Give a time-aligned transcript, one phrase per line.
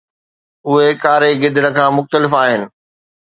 [0.67, 2.61] اهي ڪاري گدڙ کان مختلف آهن